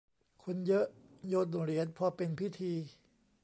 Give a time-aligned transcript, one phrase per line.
[0.43, 0.85] คนเยอะ
[1.27, 2.73] โยนเหรียญพอเป็นพิธี